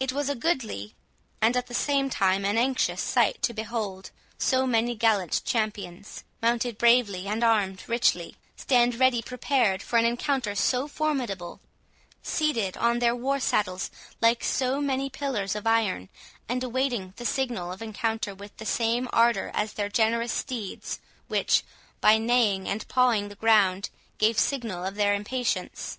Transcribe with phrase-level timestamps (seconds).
[0.00, 0.94] It was a goodly,
[1.42, 6.78] and at the same time an anxious, sight, to behold so many gallant champions, mounted
[6.78, 11.60] bravely, and armed richly, stand ready prepared for an encounter so formidable,
[12.22, 13.90] seated on their war saddles
[14.22, 16.08] like so many pillars of iron,
[16.48, 21.64] and awaiting the signal of encounter with the same ardour as their generous steeds, which,
[22.00, 25.98] by neighing and pawing the ground, gave signal of their impatience.